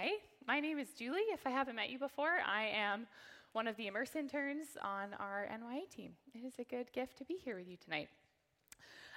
[0.00, 0.10] NYA.
[0.46, 1.20] My name is Julie.
[1.32, 3.06] If I haven't met you before, I am
[3.52, 6.12] one of the Immerse interns on our NYA team.
[6.34, 8.08] It is a good gift to be here with you tonight.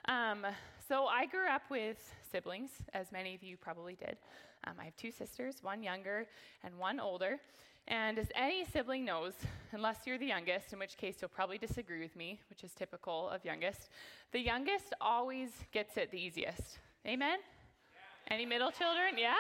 [0.06, 0.46] Um,
[0.86, 1.98] so, I grew up with
[2.30, 4.18] siblings, as many of you probably did.
[4.66, 6.26] Um, I have two sisters, one younger
[6.64, 7.40] and one older.
[7.88, 9.34] And as any sibling knows,
[9.72, 13.30] unless you're the youngest, in which case you'll probably disagree with me, which is typical
[13.30, 13.90] of youngest,
[14.34, 16.80] the youngest always gets it the easiest.
[17.08, 17.40] Amen?
[17.40, 18.36] Yeah.
[18.36, 19.18] Any middle children?
[19.18, 19.36] Yeah?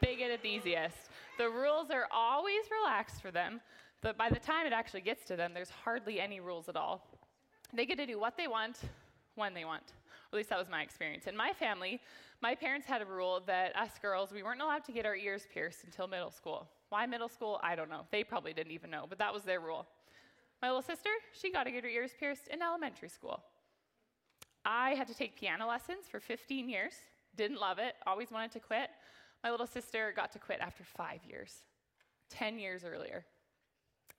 [0.00, 0.96] They get it the easiest.
[1.38, 3.60] The rules are always relaxed for them,
[4.02, 7.06] but by the time it actually gets to them, there's hardly any rules at all.
[7.72, 8.78] They get to do what they want,
[9.34, 9.92] when they want.
[10.32, 11.26] At least that was my experience.
[11.26, 12.00] In my family,
[12.40, 15.46] my parents had a rule that us girls, we weren't allowed to get our ears
[15.52, 16.68] pierced until middle school.
[16.88, 17.60] Why middle school?
[17.62, 18.06] I don't know.
[18.10, 19.86] They probably didn't even know, but that was their rule.
[20.62, 23.42] My little sister, she got to get her ears pierced in elementary school.
[24.64, 26.92] I had to take piano lessons for 15 years,
[27.36, 28.90] didn't love it, always wanted to quit.
[29.42, 31.62] My little sister got to quit after five years,
[32.30, 33.24] 10 years earlier.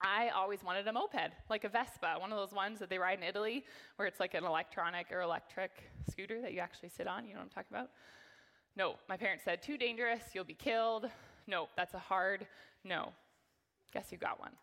[0.04, 3.20] I always wanted a moped, like a Vespa, one of those ones that they ride
[3.20, 3.64] in Italy,
[3.98, 5.72] where it's like an electronic or electric
[6.10, 7.26] scooter that you actually sit on.
[7.26, 7.90] You know what I'm talking about?
[8.76, 11.08] No, my parents said, too dangerous, you'll be killed.
[11.46, 12.48] No, that's a hard
[12.84, 13.10] no.
[13.94, 14.54] Guess who got one?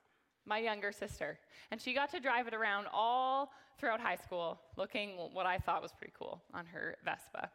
[0.45, 1.39] My younger sister.
[1.71, 5.83] And she got to drive it around all throughout high school, looking what I thought
[5.83, 7.51] was pretty cool on her Vespa.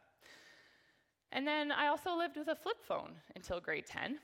[1.34, 4.18] And then I also lived with a flip phone until grade 10,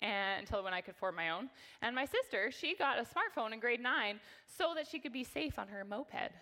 [0.00, 1.50] and until when I could afford my own.
[1.82, 5.22] And my sister, she got a smartphone in grade 9 so that she could be
[5.22, 6.32] safe on her moped.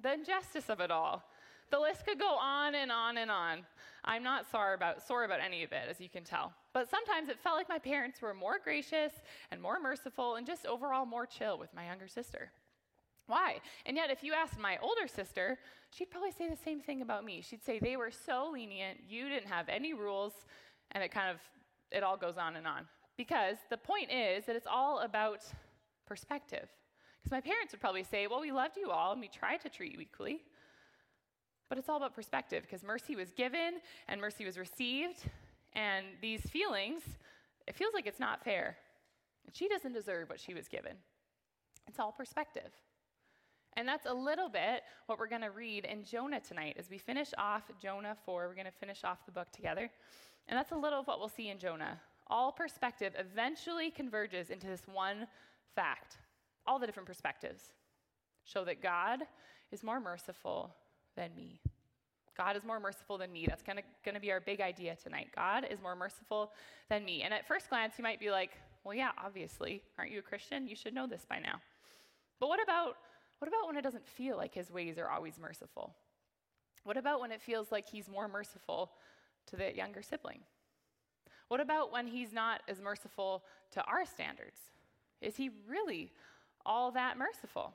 [0.00, 1.24] The injustice of it all.
[1.70, 3.66] The list could go on and on and on.
[4.04, 6.52] I'm not sorry about, sorry about any of it, as you can tell.
[6.72, 9.12] But sometimes it felt like my parents were more gracious
[9.50, 12.52] and more merciful and just overall more chill with my younger sister.
[13.28, 13.60] Why?
[13.86, 15.58] And yet, if you asked my older sister,
[15.90, 17.42] she'd probably say the same thing about me.
[17.42, 20.32] She'd say they were so lenient, you didn't have any rules,
[20.92, 21.36] and it kind of,
[21.92, 22.86] it all goes on and on.
[23.16, 25.44] Because the point is that it's all about
[26.06, 26.68] perspective.
[27.20, 29.68] Because my parents would probably say, well, we loved you all and we tried to
[29.68, 30.40] treat you equally.
[31.68, 35.24] But it's all about perspective because mercy was given and mercy was received.
[35.74, 37.02] And these feelings,
[37.66, 38.76] it feels like it's not fair.
[39.46, 40.92] And she doesn't deserve what she was given.
[41.86, 42.70] It's all perspective.
[43.76, 46.76] And that's a little bit what we're going to read in Jonah tonight.
[46.78, 49.90] As we finish off Jonah 4, we're going to finish off the book together.
[50.48, 52.00] And that's a little of what we'll see in Jonah.
[52.26, 55.26] All perspective eventually converges into this one
[55.74, 56.16] fact.
[56.66, 57.72] All the different perspectives
[58.44, 59.20] show that God
[59.70, 60.74] is more merciful
[61.16, 61.60] than me.
[62.36, 63.46] God is more merciful than me.
[63.48, 63.82] That's going
[64.14, 65.28] to be our big idea tonight.
[65.34, 66.52] God is more merciful
[66.88, 67.22] than me.
[67.22, 68.52] And at first glance, you might be like,
[68.84, 69.82] well, yeah, obviously.
[69.98, 70.66] Aren't you a Christian?
[70.66, 71.60] You should know this by now.
[72.38, 72.94] But what about,
[73.38, 75.94] what about when it doesn't feel like his ways are always merciful?
[76.84, 78.92] What about when it feels like he's more merciful
[79.46, 80.40] to the younger sibling?
[81.48, 84.58] What about when he's not as merciful to our standards?
[85.20, 86.12] Is he really
[86.66, 87.74] all that merciful?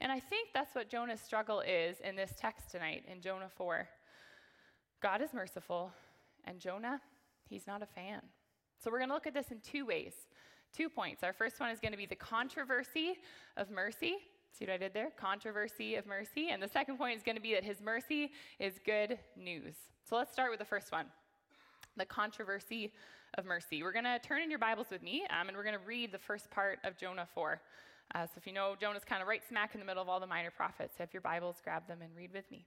[0.00, 3.88] And I think that's what Jonah's struggle is in this text tonight in Jonah 4.
[5.00, 5.92] God is merciful,
[6.44, 7.00] and Jonah,
[7.48, 8.20] he's not a fan.
[8.82, 10.12] So we're going to look at this in two ways,
[10.76, 11.22] two points.
[11.22, 13.14] Our first one is going to be the controversy
[13.56, 14.16] of mercy.
[14.52, 15.10] See what I did there?
[15.16, 16.50] Controversy of mercy.
[16.50, 19.74] And the second point is going to be that his mercy is good news.
[20.08, 21.06] So let's start with the first one
[21.96, 22.92] the controversy
[23.36, 23.82] of mercy.
[23.82, 26.10] We're going to turn in your Bibles with me, um, and we're going to read
[26.10, 27.60] the first part of Jonah 4.
[28.14, 30.20] Uh, so if you know, Jonah's kind of right smack in the middle of all
[30.20, 30.96] the minor prophets.
[30.98, 32.66] Have your Bibles, grab them, and read with me.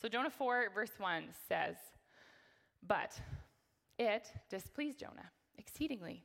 [0.00, 1.76] So Jonah 4, verse 1 says,
[2.86, 3.18] But
[3.98, 6.24] it displeased Jonah exceedingly,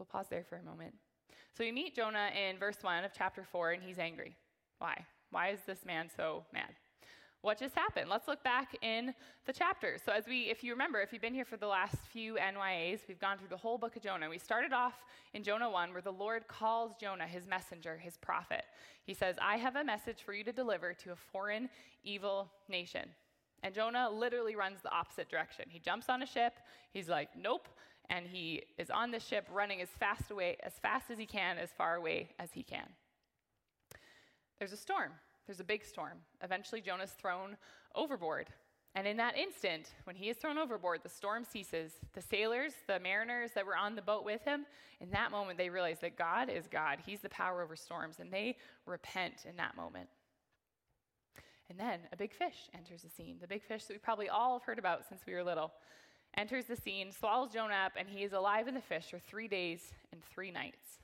[0.00, 0.94] We'll pause there for a moment.
[1.56, 4.34] So we meet Jonah in verse 1 of chapter 4, and he's angry.
[4.78, 5.04] Why?
[5.30, 6.70] Why is this man so mad?
[7.42, 8.10] what just happened.
[8.10, 9.14] Let's look back in
[9.46, 9.96] the chapter.
[10.04, 13.00] So, as we, if you remember, if you've been here for the last few NYAs,
[13.08, 14.28] we've gone through the whole book of Jonah.
[14.28, 14.94] We started off
[15.32, 18.64] in Jonah 1, where the Lord calls Jonah his messenger, his prophet.
[19.04, 21.70] He says, I have a message for you to deliver to a foreign,
[22.04, 23.08] evil nation.
[23.62, 25.64] And Jonah literally runs the opposite direction.
[25.68, 26.54] He jumps on a ship,
[26.92, 27.68] he's like, nope,
[28.10, 31.56] and he is on the ship running as fast away, as fast as he can,
[31.56, 32.86] as far away as he can.
[34.58, 35.12] There's a storm
[35.50, 36.18] there's a big storm.
[36.44, 37.56] Eventually, Jonah's thrown
[37.96, 38.50] overboard.
[38.94, 41.94] And in that instant, when he is thrown overboard, the storm ceases.
[42.12, 44.64] The sailors, the mariners that were on the boat with him,
[45.00, 46.98] in that moment, they realize that God is God.
[47.04, 50.08] He's the power over storms, and they repent in that moment.
[51.68, 53.38] And then a big fish enters the scene.
[53.40, 55.72] The big fish that we probably all have heard about since we were little
[56.36, 59.48] enters the scene, swallows Jonah up, and he is alive in the fish for three
[59.48, 61.00] days and three nights.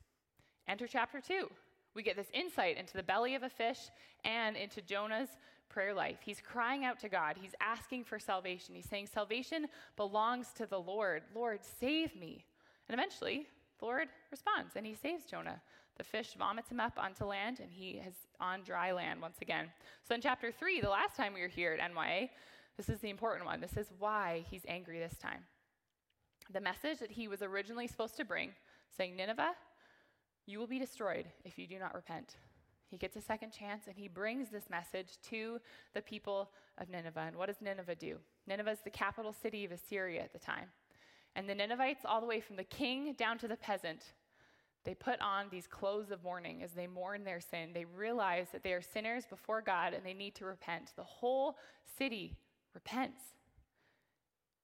[0.69, 1.51] Enter chapter two.
[1.95, 3.79] We get this insight into the belly of a fish
[4.25, 5.31] and into Jonah's
[5.69, 6.19] prayer life.
[6.25, 7.37] He's crying out to God.
[7.41, 8.75] He's asking for salvation.
[8.75, 11.23] He's saying, Salvation belongs to the Lord.
[11.35, 12.45] Lord, save me.
[12.89, 13.47] And eventually,
[13.79, 15.61] the Lord responds and he saves Jonah.
[15.99, 19.67] The fish vomits him up onto land and he is on dry land once again.
[20.07, 22.29] So in chapter three, the last time we were here at NYA,
[22.77, 23.61] this is the important one.
[23.61, 25.45] This is why he's angry this time.
[26.53, 28.51] The message that he was originally supposed to bring,
[28.97, 29.55] saying, Nineveh,
[30.47, 32.37] you will be destroyed if you do not repent.
[32.89, 35.59] He gets a second chance and he brings this message to
[35.95, 37.25] the people of Nineveh.
[37.27, 38.19] And what does Nineveh do?
[38.47, 40.69] Nineveh is the capital city of Assyria at the time.
[41.35, 44.13] And the Ninevites, all the way from the king down to the peasant,
[44.85, 47.71] they put on these clothes of mourning as they mourn their sin.
[47.75, 50.93] They realize that they are sinners before God and they need to repent.
[50.95, 51.57] The whole
[51.99, 52.37] city
[52.77, 53.23] repents.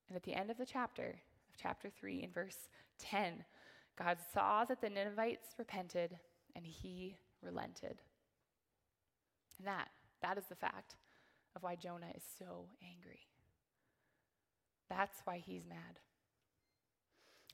[0.09, 1.07] And at the end of the chapter,
[1.49, 2.69] of chapter 3, in verse
[3.01, 3.45] 10,
[3.99, 6.17] God saw that the Ninevites repented
[6.55, 8.03] and he relented.
[9.59, 9.89] And that,
[10.21, 10.97] that is the fact
[11.57, 13.21] of why Jonah is so angry.
[14.91, 15.99] That's why he's mad.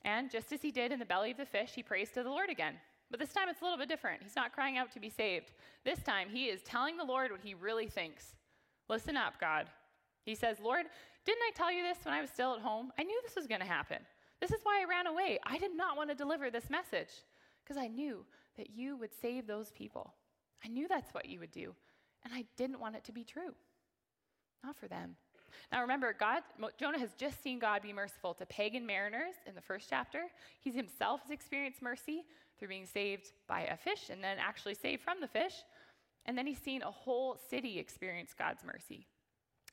[0.03, 2.29] And just as he did in the belly of the fish, he prays to the
[2.29, 2.75] Lord again.
[3.09, 4.21] But this time it's a little bit different.
[4.21, 5.51] He's not crying out to be saved.
[5.85, 8.35] This time he is telling the Lord what he really thinks.
[8.89, 9.67] Listen up, God.
[10.29, 10.85] He says, Lord,
[11.25, 12.91] didn't I tell you this when I was still at home?
[12.99, 13.97] I knew this was going to happen.
[14.39, 15.39] This is why I ran away.
[15.43, 17.09] I did not want to deliver this message
[17.63, 18.25] because I knew
[18.57, 20.13] that you would save those people.
[20.63, 21.73] I knew that's what you would do.
[22.23, 23.53] And I didn't want it to be true.
[24.63, 25.15] Not for them.
[25.71, 26.43] Now remember, God,
[26.79, 30.23] Jonah has just seen God be merciful to pagan mariners in the first chapter.
[30.61, 32.23] He himself has experienced mercy
[32.57, 35.53] through being saved by a fish and then actually saved from the fish.
[36.25, 39.07] And then he's seen a whole city experience God's mercy.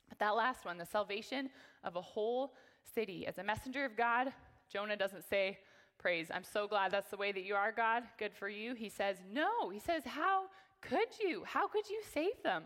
[0.09, 1.49] But that last one, the salvation
[1.83, 2.53] of a whole
[2.93, 4.31] city, as a messenger of God,
[4.71, 5.57] Jonah doesn't say,
[5.97, 8.03] Praise, I'm so glad that's the way that you are, God.
[8.19, 8.75] Good for you.
[8.75, 9.69] He says, No.
[9.69, 10.43] He says, How
[10.81, 11.43] could you?
[11.45, 12.63] How could you save them?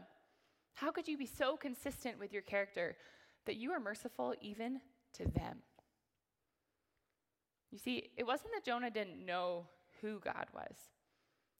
[0.74, 2.98] How could you be so consistent with your character
[3.46, 4.82] that you are merciful even
[5.14, 5.58] to them?
[7.72, 9.66] You see, it wasn't that Jonah didn't know
[10.02, 10.76] who God was.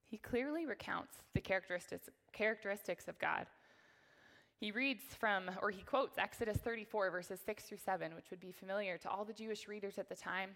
[0.06, 3.46] He clearly recounts the characteristics, characteristics of God.
[4.62, 8.52] He reads from, or he quotes Exodus 34, verses 6 through 7, which would be
[8.52, 10.52] familiar to all the Jewish readers at the time.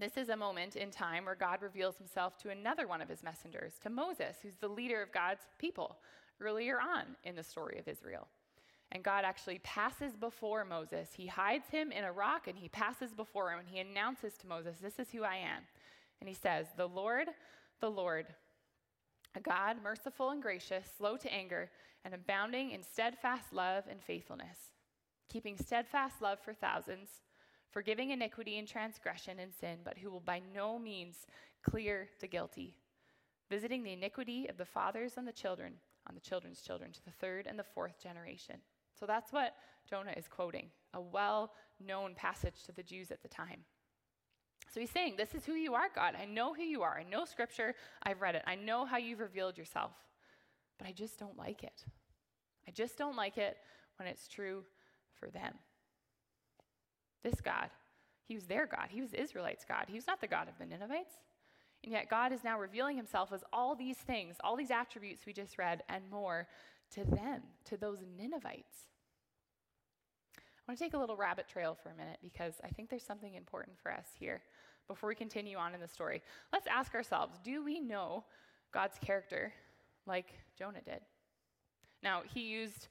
[0.00, 3.22] This is a moment in time where God reveals himself to another one of his
[3.22, 5.98] messengers, to Moses, who's the leader of God's people,
[6.40, 8.26] earlier on in the story of Israel.
[8.90, 11.10] And God actually passes before Moses.
[11.14, 14.48] He hides him in a rock and he passes before him and he announces to
[14.48, 15.62] Moses, This is who I am.
[16.20, 17.28] And he says, The Lord,
[17.80, 18.26] the Lord,
[19.36, 21.70] a God merciful and gracious, slow to anger,
[22.08, 24.56] and abounding in steadfast love and faithfulness,
[25.28, 27.10] keeping steadfast love for thousands
[27.70, 31.26] forgiving iniquity and transgression and sin, but who will by no means
[31.62, 32.74] clear the guilty,
[33.50, 35.74] visiting the iniquity of the fathers on the children,
[36.08, 38.56] on the children's children, to the third and the fourth generation.
[38.98, 39.54] So that's what
[39.88, 41.52] Jonah is quoting, a well
[41.84, 43.60] known passage to the Jews at the time.
[44.72, 46.14] So he's saying, This is who you are, God.
[46.20, 46.98] I know who you are.
[46.98, 47.74] I know scripture.
[48.02, 48.42] I've read it.
[48.46, 49.92] I know how you've revealed yourself.
[50.78, 51.84] But I just don't like it.
[52.68, 53.56] I just don't like it
[53.96, 54.62] when it's true
[55.18, 55.54] for them.
[57.24, 57.70] This God,
[58.26, 58.88] he was their God.
[58.90, 59.86] He was the Israelites' God.
[59.88, 61.14] He was not the God of the Ninevites.
[61.82, 65.32] And yet, God is now revealing himself as all these things, all these attributes we
[65.32, 66.46] just read, and more
[66.92, 68.88] to them, to those Ninevites.
[70.36, 73.04] I want to take a little rabbit trail for a minute because I think there's
[73.04, 74.42] something important for us here
[74.88, 76.20] before we continue on in the story.
[76.52, 78.24] Let's ask ourselves do we know
[78.72, 79.54] God's character
[80.06, 81.00] like Jonah did?
[82.02, 82.88] Now, he used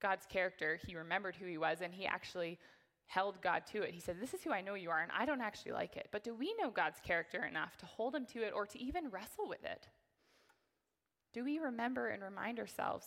[0.00, 2.58] God's character, he remembered who he was, and he actually
[3.06, 3.92] held God to it.
[3.92, 6.08] He said, This is who I know you are, and I don't actually like it.
[6.10, 9.10] But do we know God's character enough to hold him to it or to even
[9.10, 9.88] wrestle with it?
[11.32, 13.06] Do we remember and remind ourselves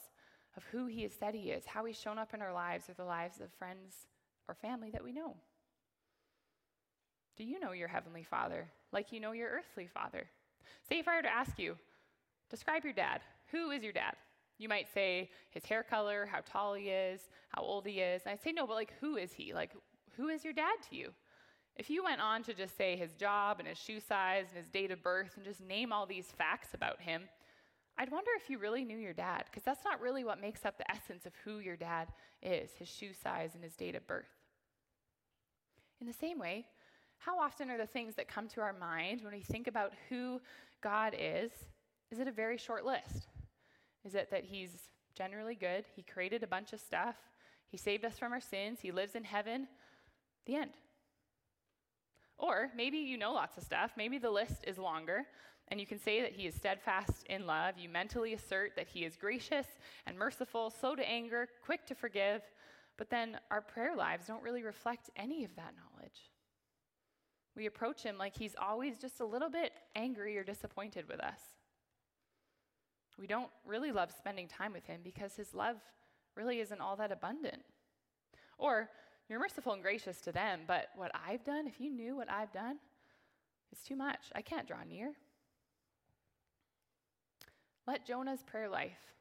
[0.55, 2.93] of who he has said he is, how he's shown up in our lives or
[2.93, 4.07] the lives of friends
[4.47, 5.35] or family that we know?
[7.37, 10.27] Do you know your heavenly father like you know your earthly father?
[10.89, 11.77] Say if I were to ask you,
[12.49, 13.21] describe your dad.
[13.51, 14.15] Who is your dad?
[14.57, 18.23] You might say his hair color, how tall he is, how old he is.
[18.23, 19.53] And I'd say, no, but like, who is he?
[19.53, 19.71] Like,
[20.15, 21.11] who is your dad to you?
[21.75, 24.67] If you went on to just say his job and his shoe size and his
[24.67, 27.29] date of birth and just name all these facts about him,
[27.99, 30.77] I'd wonder if you really knew your dad, because that's not really what makes up
[30.77, 32.07] the essence of who your dad
[32.41, 34.25] is his shoe size and his date of birth.
[35.99, 36.65] In the same way,
[37.19, 40.39] how often are the things that come to our mind when we think about who
[40.81, 41.51] God is?
[42.11, 43.27] Is it a very short list?
[44.07, 44.71] Is it that he's
[45.15, 47.17] generally good, he created a bunch of stuff,
[47.67, 49.67] he saved us from our sins, he lives in heaven?
[50.45, 50.71] The end.
[52.37, 55.25] Or maybe you know lots of stuff, maybe the list is longer,
[55.67, 57.77] and you can say that he is steadfast in love.
[57.77, 59.67] You mentally assert that he is gracious
[60.05, 62.41] and merciful, slow to anger, quick to forgive,
[62.97, 66.31] but then our prayer lives don't really reflect any of that knowledge.
[67.57, 71.56] We approach him like he's always just a little bit angry or disappointed with us.
[73.19, 75.77] We don't really love spending time with him because his love
[76.35, 77.63] really isn't all that abundant.
[78.57, 78.89] Or
[79.29, 82.51] you're merciful and gracious to them, but what I've done, if you knew what I've
[82.51, 82.77] done,
[83.71, 84.31] it's too much.
[84.35, 85.13] I can't draw near.
[87.85, 89.13] Let Jonah's prayer life,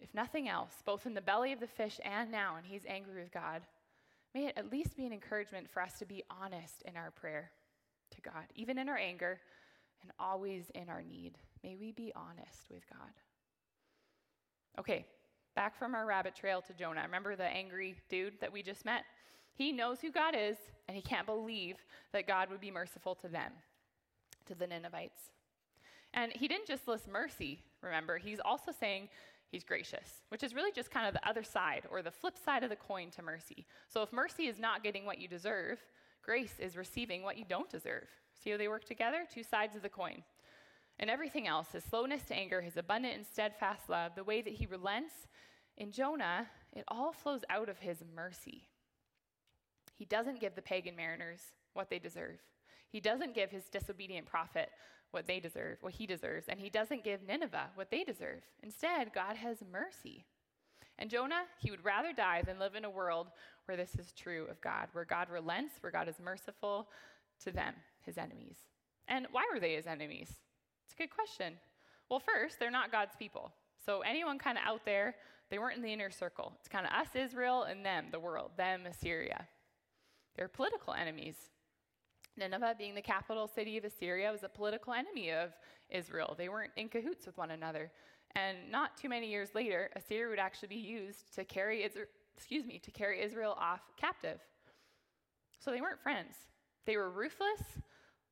[0.00, 3.22] if nothing else, both in the belly of the fish and now, and he's angry
[3.22, 3.62] with God,
[4.34, 7.50] may it at least be an encouragement for us to be honest in our prayer
[8.10, 9.40] to God, even in our anger
[10.02, 11.38] and always in our need.
[11.64, 13.10] May we be honest with God.
[14.78, 15.06] Okay,
[15.56, 17.00] back from our rabbit trail to Jonah.
[17.02, 19.04] Remember the angry dude that we just met?
[19.54, 21.76] He knows who God is, and he can't believe
[22.12, 23.50] that God would be merciful to them,
[24.46, 25.30] to the Ninevites.
[26.12, 29.08] And he didn't just list mercy, remember, he's also saying
[29.50, 32.62] he's gracious, which is really just kind of the other side or the flip side
[32.62, 33.64] of the coin to mercy.
[33.88, 35.82] So if mercy is not getting what you deserve,
[36.22, 38.08] grace is receiving what you don't deserve.
[38.34, 39.24] See how they work together?
[39.32, 40.22] Two sides of the coin.
[40.98, 44.52] And everything else, his slowness to anger, his abundant and steadfast love, the way that
[44.52, 45.26] he relents
[45.76, 48.68] in Jonah, it all flows out of his mercy.
[49.96, 51.40] He doesn't give the pagan mariners
[51.72, 52.38] what they deserve.
[52.88, 54.70] He doesn't give his disobedient prophet
[55.10, 58.42] what they deserve, what he deserves, and he doesn't give Nineveh what they deserve.
[58.62, 60.24] Instead, God has mercy.
[60.98, 63.28] And Jonah, he would rather die than live in a world
[63.64, 66.88] where this is true of God, where God relents, where God is merciful
[67.44, 68.56] to them, his enemies.
[69.08, 70.30] And why were they his enemies?
[70.84, 71.54] It's a good question.
[72.08, 73.52] Well, first, they're not God's people.
[73.84, 75.14] So anyone kind of out there,
[75.50, 76.52] they weren't in the inner circle.
[76.58, 79.46] It's kind of us, Israel, and them, the world, them, Assyria.
[80.36, 81.36] They're political enemies.
[82.36, 85.50] Nineveh, being the capital city of Assyria, was a political enemy of
[85.90, 86.34] Israel.
[86.36, 87.90] They weren't in cahoots with one another.
[88.34, 92.66] And not too many years later, Assyria would actually be used to carry Israel, excuse
[92.66, 94.40] me, to carry Israel off captive.
[95.60, 96.34] So they weren't friends.
[96.84, 97.62] They were ruthless,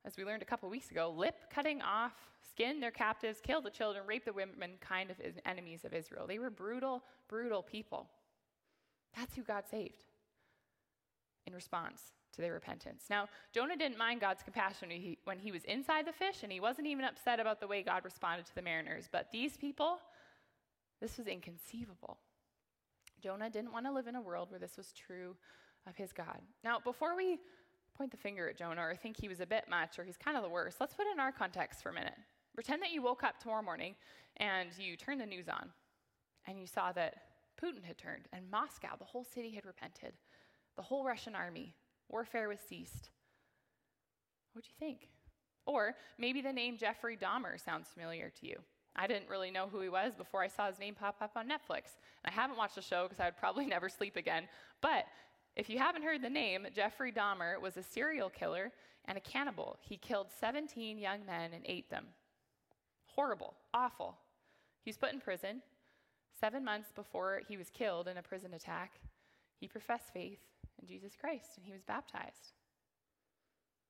[0.05, 2.13] as we learned a couple weeks ago, lip cutting off,
[2.49, 6.27] skin their captives, kill the children, rape the women, kind of enemies of Israel.
[6.27, 8.09] They were brutal, brutal people.
[9.15, 10.03] That's who God saved
[11.45, 12.01] in response
[12.33, 13.05] to their repentance.
[13.09, 16.51] Now, Jonah didn't mind God's compassion when he, when he was inside the fish, and
[16.51, 19.07] he wasn't even upset about the way God responded to the mariners.
[19.11, 19.99] But these people,
[20.99, 22.17] this was inconceivable.
[23.21, 25.35] Jonah didn't want to live in a world where this was true
[25.87, 26.39] of his God.
[26.63, 27.39] Now, before we
[27.97, 30.37] point the finger at Jonah or think he was a bit much or he's kind
[30.37, 32.15] of the worst, let's put it in our context for a minute.
[32.55, 33.95] Pretend that you woke up tomorrow morning
[34.37, 35.69] and you turned the news on
[36.47, 37.15] and you saw that
[37.61, 40.13] Putin had turned and Moscow, the whole city had repented.
[40.75, 41.75] The whole Russian army
[42.09, 43.09] warfare was ceased.
[44.53, 45.09] What'd you think?
[45.65, 48.57] Or maybe the name Jeffrey Dahmer sounds familiar to you.
[48.95, 51.47] I didn't really know who he was before I saw his name pop up on
[51.47, 51.97] Netflix.
[52.25, 54.47] I haven't watched the show because I would probably never sleep again.
[54.81, 55.05] But
[55.55, 58.71] if you haven't heard the name, Jeffrey Dahmer was a serial killer
[59.05, 59.77] and a cannibal.
[59.81, 62.05] He killed 17 young men and ate them.
[63.05, 64.17] Horrible, awful.
[64.83, 65.61] He was put in prison.
[66.39, 68.99] Seven months before he was killed in a prison attack,
[69.59, 70.39] he professed faith
[70.81, 72.53] in Jesus Christ and he was baptized.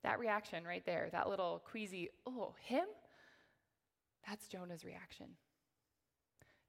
[0.04, 2.86] That reaction right there, that little queasy, oh, him?
[4.28, 5.28] That's Jonah's reaction.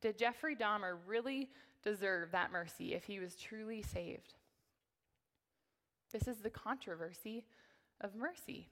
[0.01, 1.51] Did Jeffrey Dahmer really
[1.83, 4.35] deserve that mercy if he was truly saved?
[6.15, 7.45] This is the controversy
[8.01, 8.71] of mercy.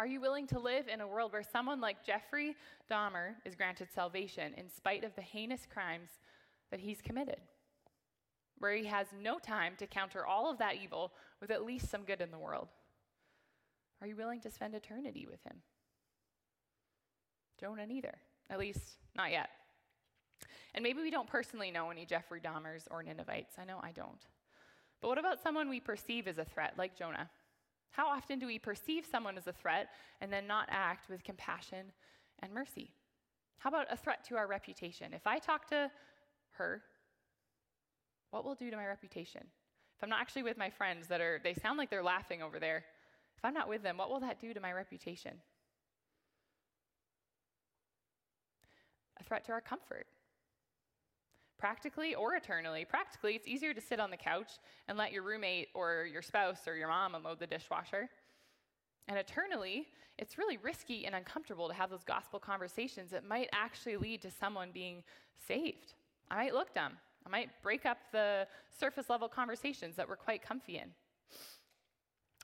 [0.00, 2.56] Are you willing to live in a world where someone like Jeffrey
[2.90, 6.08] Dahmer is granted salvation in spite of the heinous crimes
[6.72, 7.40] that he's committed?
[8.58, 12.02] where he has no time to counter all of that evil with at least some
[12.02, 12.68] good in the world?
[14.00, 15.56] Are you willing to spend eternity with him?
[17.60, 18.14] Jonah neither,
[18.48, 19.50] at least not yet.
[20.74, 23.56] And maybe we don't personally know any Jeffrey Dahmers or Ninevites.
[23.58, 24.24] I know I don't.
[25.04, 27.28] But what about someone we perceive as a threat, like Jonah?
[27.90, 29.88] How often do we perceive someone as a threat
[30.22, 31.92] and then not act with compassion
[32.38, 32.94] and mercy?
[33.58, 35.12] How about a threat to our reputation?
[35.12, 35.90] If I talk to
[36.52, 36.80] her
[38.30, 39.42] what will do to my reputation?
[39.42, 42.58] If I'm not actually with my friends that are, they sound like they're laughing over
[42.58, 42.86] there.
[43.36, 45.32] If I'm not with them, what will that do to my reputation?
[49.20, 50.06] a threat to our comfort.
[51.58, 54.52] Practically or eternally, practically, it's easier to sit on the couch
[54.88, 58.08] and let your roommate or your spouse or your mom unload the dishwasher.
[59.08, 59.86] And eternally,
[60.18, 64.30] it's really risky and uncomfortable to have those gospel conversations that might actually lead to
[64.30, 65.02] someone being
[65.46, 65.94] saved.
[66.30, 66.94] I might look dumb.
[67.26, 68.46] I might break up the
[68.78, 70.90] surface level conversations that we're quite comfy in.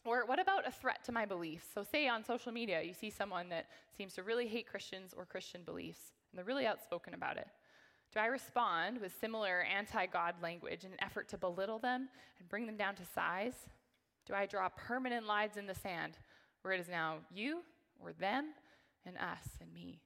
[0.05, 1.67] Or what about a threat to my beliefs?
[1.75, 5.27] So, say on social media, you see someone that seems to really hate Christians or
[5.27, 7.49] Christian beliefs, and they're really outspoken about it.
[8.13, 12.49] Do I respond with similar anti God language in an effort to belittle them and
[12.49, 13.55] bring them down to size?
[14.27, 16.19] Do I draw permanent lines in the sand
[16.63, 17.63] where it is now you
[18.01, 18.53] or them
[19.07, 20.01] and us and me?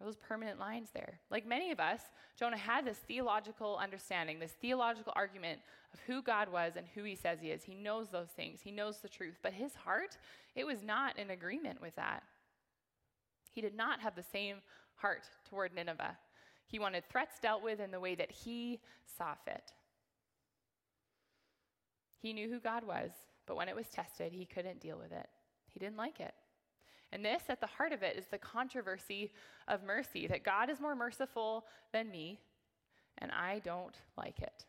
[0.00, 1.20] Are those permanent lines there?
[1.30, 2.00] Like many of us,
[2.36, 5.60] Jonah had this theological understanding, this theological argument
[5.92, 7.62] of who God was and who he says he is.
[7.62, 9.38] He knows those things, he knows the truth.
[9.40, 10.18] But his heart,
[10.56, 12.24] it was not in agreement with that.
[13.52, 14.56] He did not have the same
[14.96, 16.16] heart toward Nineveh.
[16.66, 18.80] He wanted threats dealt with in the way that he
[19.16, 19.72] saw fit.
[22.20, 23.10] He knew who God was,
[23.46, 25.28] but when it was tested, he couldn't deal with it.
[25.68, 26.34] He didn't like it.
[27.12, 29.32] And this, at the heart of it, is the controversy
[29.68, 32.40] of mercy that God is more merciful than me,
[33.18, 34.64] and I don't like it.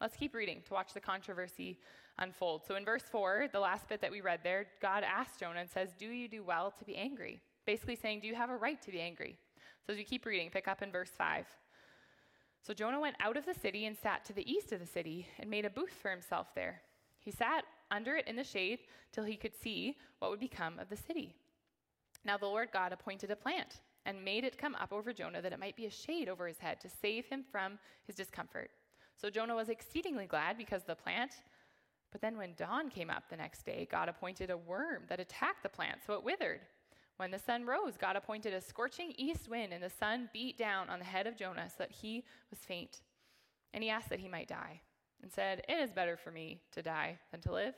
[0.00, 1.78] Let's keep reading to watch the controversy
[2.18, 2.62] unfold.
[2.66, 5.70] So, in verse 4, the last bit that we read there, God asks Jonah and
[5.70, 7.40] says, Do you do well to be angry?
[7.66, 9.38] Basically saying, Do you have a right to be angry?
[9.86, 11.46] So as we keep reading, pick up in verse 5.
[12.62, 15.26] So Jonah went out of the city and sat to the east of the city
[15.38, 16.80] and made a booth for himself there.
[17.18, 18.80] He sat under it in the shade
[19.12, 21.34] till he could see what would become of the city.
[22.24, 25.52] Now the Lord God appointed a plant and made it come up over Jonah that
[25.52, 28.70] it might be a shade over his head to save him from his discomfort.
[29.20, 31.32] So Jonah was exceedingly glad because of the plant.
[32.12, 35.62] But then when dawn came up the next day, God appointed a worm that attacked
[35.62, 36.60] the plant, so it withered.
[37.16, 40.90] When the sun rose, God appointed a scorching east wind, and the sun beat down
[40.90, 43.02] on the head of Jonah so that he was faint.
[43.72, 44.80] And he asked that he might die,
[45.22, 47.74] and said, It is better for me to die than to live.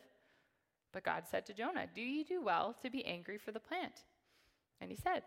[0.93, 4.05] But God said to Jonah, Do you do well to be angry for the plant?
[4.81, 5.23] And he said,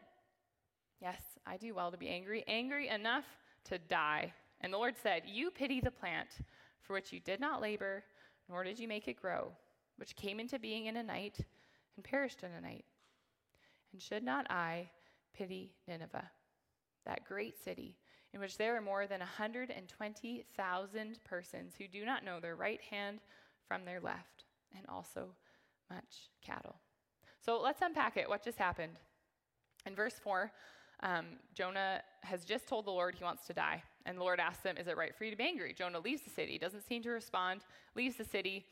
[1.01, 3.25] Yes, I do well to be angry, angry enough
[3.65, 4.33] to die.
[4.61, 6.29] And the Lord said, You pity the plant
[6.81, 8.03] for which you did not labor,
[8.49, 9.51] nor did you make it grow,
[9.97, 11.37] which came into being in a night
[11.95, 12.85] and perished in a night.
[13.91, 14.89] And should not I
[15.33, 16.29] pity Nineveh,
[17.05, 17.97] that great city,
[18.33, 23.19] in which there are more than 120,000 persons who do not know their right hand
[23.67, 25.29] from their left, and also
[25.89, 26.75] much cattle?
[27.43, 28.29] So let's unpack it.
[28.29, 28.99] What just happened?
[29.85, 30.51] In verse 4,
[31.01, 33.81] um, Jonah has just told the Lord he wants to die.
[34.05, 35.73] And the Lord asks him, Is it right for you to be angry?
[35.73, 37.61] Jonah leaves the city, doesn't seem to respond,
[37.95, 38.65] leaves the city,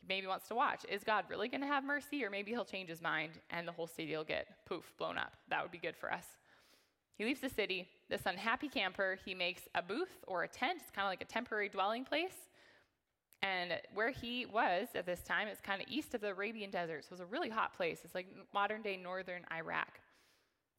[0.00, 0.84] he maybe wants to watch.
[0.88, 2.24] Is God really going to have mercy?
[2.24, 5.32] Or maybe he'll change his mind and the whole city will get poof, blown up.
[5.48, 6.24] That would be good for us.
[7.16, 7.86] He leaves the city.
[8.08, 10.80] This unhappy camper, he makes a booth or a tent.
[10.80, 12.48] It's kind of like a temporary dwelling place.
[13.42, 17.04] And where he was at this time, it's kind of east of the Arabian desert.
[17.04, 18.00] So it was a really hot place.
[18.04, 20.00] It's like modern day northern Iraq.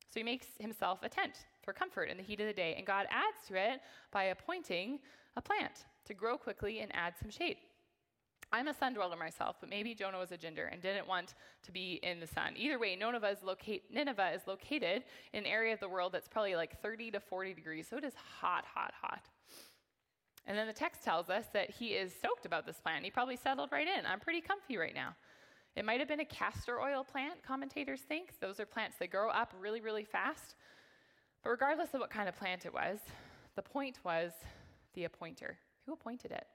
[0.09, 2.75] So he makes himself a tent for comfort in the heat of the day.
[2.75, 3.81] And God adds to it
[4.11, 4.99] by appointing
[5.37, 7.57] a plant to grow quickly and add some shade.
[8.53, 11.71] I'm a sun dweller myself, but maybe Jonah was a ginger and didn't want to
[11.71, 12.53] be in the sun.
[12.57, 16.27] Either way, Nineveh is, locate, Nineveh is located in an area of the world that's
[16.27, 19.29] probably like 30 to 40 degrees, so it is hot, hot, hot.
[20.47, 23.05] And then the text tells us that he is stoked about this plant.
[23.05, 24.05] He probably settled right in.
[24.05, 25.15] I'm pretty comfy right now.
[25.75, 28.39] It might have been a castor oil plant, commentators think.
[28.41, 30.55] Those are plants that grow up really, really fast.
[31.43, 32.99] But regardless of what kind of plant it was,
[33.55, 34.31] the point was
[34.93, 35.57] the appointer.
[35.85, 36.45] Who appointed it?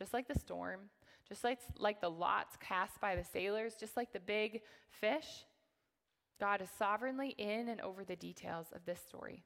[0.00, 0.80] Just like the storm,
[1.28, 5.44] just like, like the lots cast by the sailors, just like the big fish,
[6.40, 9.44] God is sovereignly in and over the details of this story.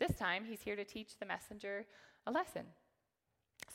[0.00, 1.84] This time, he's here to teach the messenger
[2.26, 2.62] a lesson.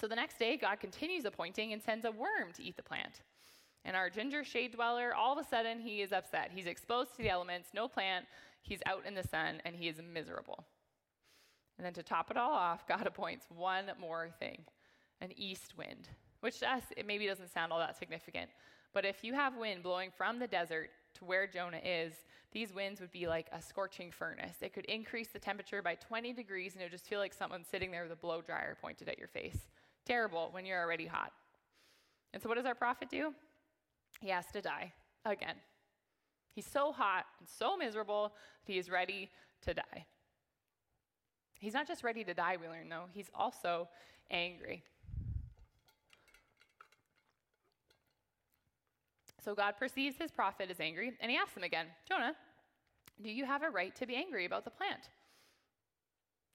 [0.02, 3.22] So the next day, God continues appointing and sends a worm to eat the plant.
[3.86, 6.50] And our ginger shade dweller, all of a sudden, he is upset.
[6.54, 8.26] He's exposed to the elements, no plant,
[8.64, 10.66] he's out in the sun, and he is miserable.
[11.78, 14.66] And then to top it all off, God appoints one more thing
[15.22, 16.10] an east wind,
[16.42, 18.50] which to us, it maybe doesn't sound all that significant.
[18.94, 22.14] But if you have wind blowing from the desert to where Jonah is,
[22.52, 24.58] these winds would be like a scorching furnace.
[24.62, 27.64] It could increase the temperature by 20 degrees, and it would just feel like someone
[27.64, 29.68] sitting there with a blow dryer pointed at your face.
[30.06, 31.32] Terrible when you're already hot.
[32.34, 33.34] And so, what does our prophet do?
[34.22, 34.94] He has to die
[35.26, 35.56] again.
[36.54, 38.34] He's so hot and so miserable
[38.66, 39.30] that he is ready
[39.62, 40.06] to die.
[41.60, 43.90] He's not just ready to die, we learn, though, he's also
[44.32, 44.84] angry.
[49.44, 52.36] So God perceives his prophet is angry, and he asks him again, Jonah,
[53.22, 55.10] Do you have a right to be angry about the plant?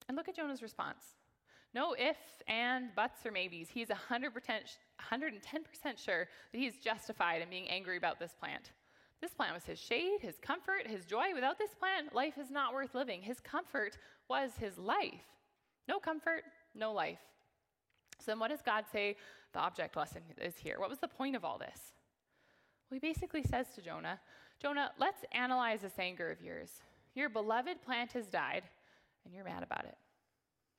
[0.09, 1.03] And look at Jonah's response.
[1.75, 3.69] No ifs and, buts, or maybes.
[3.69, 8.71] He's 100%, 110% sure that he's justified in being angry about this plant.
[9.21, 11.35] This plant was his shade, his comfort, his joy.
[11.35, 13.23] Without this plant, life is not worth living.
[13.23, 13.97] His comfort
[14.29, 15.25] was his life.
[15.89, 16.45] No comfort,
[16.75, 17.19] no life.
[18.19, 19.17] So then, what does God say
[19.53, 20.79] the object lesson is here?
[20.79, 21.94] What was the point of all this?
[22.91, 24.21] Well, he basically says to Jonah,
[24.61, 26.71] Jonah, let's analyze this anger of yours.
[27.15, 28.63] Your beloved plant has died,
[29.25, 29.97] and you're mad about it.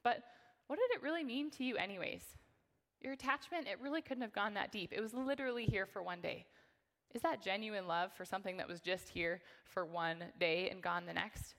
[0.04, 0.24] But
[0.68, 2.24] what did it really mean to you, anyways?
[3.02, 4.92] Your attachment, it really couldn't have gone that deep.
[4.94, 6.46] It was literally here for one day.
[7.14, 11.06] Is that genuine love for something that was just here for one day and gone
[11.06, 11.56] the next?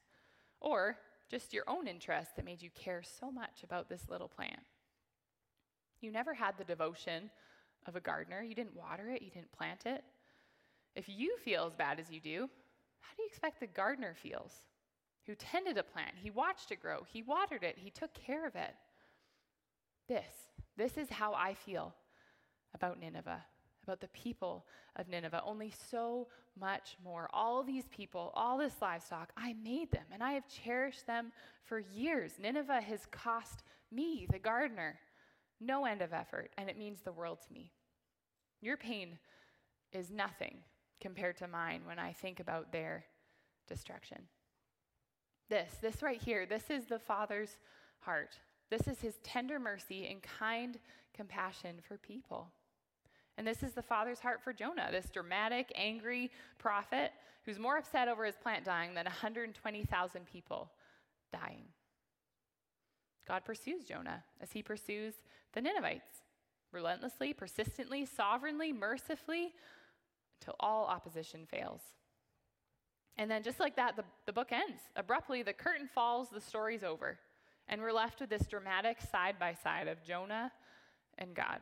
[0.60, 0.98] Or
[1.30, 4.60] just your own interest that made you care so much about this little plant?
[6.00, 7.30] You never had the devotion
[7.86, 8.42] of a gardener.
[8.42, 10.04] You didn't water it, you didn't plant it.
[10.96, 12.48] If you feel as bad as you do,
[13.00, 14.62] how do you expect the gardener feels?
[15.26, 18.56] Who tended a plant, he watched it grow, he watered it, he took care of
[18.56, 18.74] it.
[20.08, 20.26] This,
[20.76, 21.94] this is how I feel
[22.74, 23.44] about Nineveh,
[23.82, 24.64] about the people
[24.96, 26.28] of Nineveh, only so
[26.58, 27.28] much more.
[27.34, 31.32] All these people, all this livestock, I made them and I have cherished them
[31.64, 32.32] for years.
[32.40, 34.98] Nineveh has cost me, the gardener,
[35.60, 37.72] no end of effort, and it means the world to me.
[38.62, 39.18] Your pain
[39.92, 40.58] is nothing
[41.00, 43.04] compared to mine when I think about their
[43.68, 44.18] destruction.
[45.48, 47.58] This, this right here, this is the Father's
[48.00, 48.36] heart.
[48.70, 50.78] This is his tender mercy and kind
[51.14, 52.48] compassion for people.
[53.38, 57.12] And this is the Father's heart for Jonah, this dramatic, angry prophet
[57.44, 60.70] who's more upset over his plant dying than 120,000 people
[61.32, 61.64] dying.
[63.26, 65.14] God pursues Jonah as he pursues
[65.52, 66.22] the Ninevites
[66.72, 69.52] relentlessly, persistently, sovereignly, mercifully,
[70.40, 71.80] until all opposition fails.
[73.18, 74.80] And then, just like that, the, the book ends.
[74.94, 77.18] Abruptly, the curtain falls, the story's over.
[77.68, 80.52] And we're left with this dramatic side by side of Jonah
[81.18, 81.60] and God.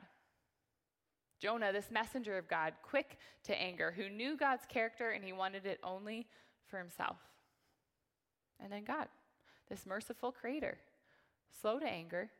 [1.40, 5.66] Jonah, this messenger of God, quick to anger, who knew God's character and he wanted
[5.66, 6.26] it only
[6.66, 7.16] for himself.
[8.60, 9.08] And then God,
[9.68, 10.78] this merciful creator,
[11.60, 12.30] slow to anger,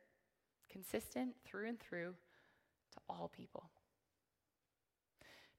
[0.71, 2.15] consistent through and through
[2.93, 3.71] to all people.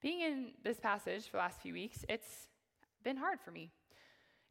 [0.02, 2.48] Being in this passage for the last few weeks, it's
[3.04, 3.72] been hard for me.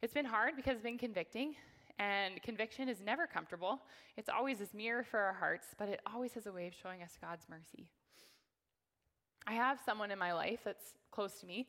[0.01, 1.55] It's been hard because it's been convicting,
[1.97, 3.81] and conviction is never comfortable.
[4.17, 7.01] It's always this mirror for our hearts, but it always has a way of showing
[7.01, 7.87] us God's mercy.
[9.47, 11.67] I have someone in my life that's close to me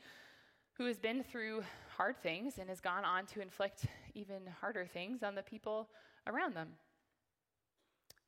[0.75, 1.62] who has been through
[1.97, 5.89] hard things and has gone on to inflict even harder things on the people
[6.27, 6.69] around them.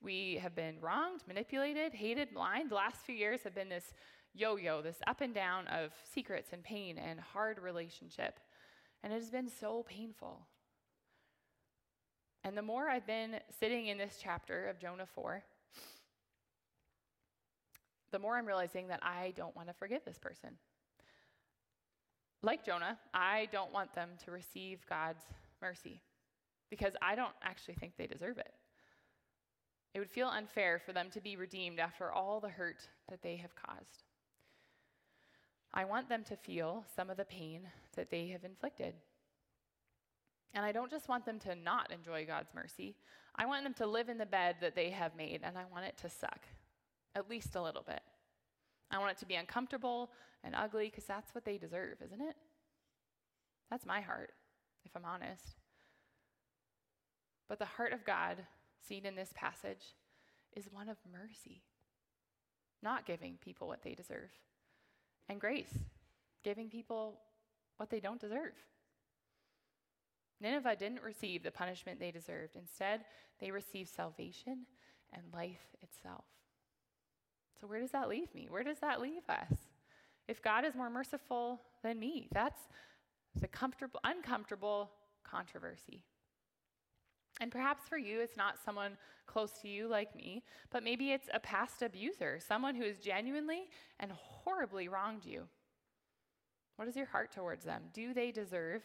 [0.00, 2.70] We have been wronged, manipulated, hated, maligned.
[2.70, 3.92] The last few years have been this
[4.34, 8.38] yo yo, this up and down of secrets and pain and hard relationship.
[9.02, 10.40] And it has been so painful.
[12.44, 15.42] And the more I've been sitting in this chapter of Jonah 4,
[18.10, 20.50] the more I'm realizing that I don't want to forgive this person.
[22.42, 25.22] Like Jonah, I don't want them to receive God's
[25.60, 26.00] mercy
[26.70, 28.52] because I don't actually think they deserve it.
[29.94, 33.36] It would feel unfair for them to be redeemed after all the hurt that they
[33.36, 34.04] have caused.
[35.72, 37.62] I want them to feel some of the pain
[37.94, 38.94] that they have inflicted.
[40.54, 42.96] And I don't just want them to not enjoy God's mercy.
[43.36, 45.84] I want them to live in the bed that they have made, and I want
[45.84, 46.40] it to suck,
[47.14, 48.00] at least a little bit.
[48.90, 50.10] I want it to be uncomfortable
[50.42, 52.36] and ugly because that's what they deserve, isn't it?
[53.70, 54.32] That's my heart,
[54.84, 55.56] if I'm honest.
[57.48, 58.38] But the heart of God,
[58.86, 59.94] seen in this passage,
[60.56, 61.62] is one of mercy,
[62.82, 64.30] not giving people what they deserve,
[65.28, 65.78] and grace,
[66.44, 67.20] giving people
[67.76, 68.54] what they don't deserve.
[70.40, 72.54] Nineveh didn't receive the punishment they deserved.
[72.56, 73.00] Instead,
[73.40, 74.66] they received salvation
[75.12, 76.24] and life itself.
[77.60, 78.46] So, where does that leave me?
[78.48, 79.52] Where does that leave us?
[80.28, 82.60] If God is more merciful than me, that's
[83.40, 84.90] the comfortable, uncomfortable
[85.24, 86.04] controversy.
[87.40, 88.96] And perhaps for you, it's not someone
[89.26, 93.68] close to you like me, but maybe it's a past abuser, someone who has genuinely
[94.00, 95.44] and horribly wronged you.
[96.76, 97.82] What is your heart towards them?
[97.92, 98.82] Do they deserve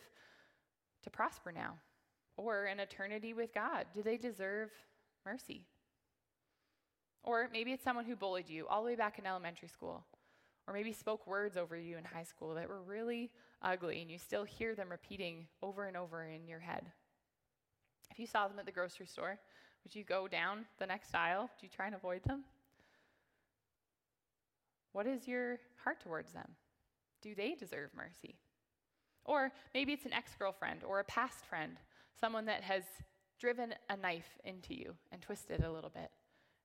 [1.04, 1.76] to prosper now
[2.38, 3.86] or an eternity with God?
[3.94, 4.72] Do they deserve
[5.26, 5.66] mercy?
[7.24, 10.04] Or maybe it's someone who bullied you all the way back in elementary school,
[10.68, 14.18] or maybe spoke words over you in high school that were really ugly, and you
[14.18, 16.92] still hear them repeating over and over in your head.
[18.14, 19.40] If you saw them at the grocery store,
[19.84, 21.50] would you go down the next aisle?
[21.60, 22.44] Do you try and avoid them?
[24.92, 26.48] What is your heart towards them?
[27.24, 28.36] Do they deserve mercy?
[29.26, 31.78] Or maybe it's an ex girlfriend or a past friend,
[32.22, 32.84] someone that has
[33.40, 36.12] driven a knife into you and twisted a little bit.